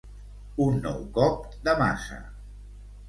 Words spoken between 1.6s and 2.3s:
de maça.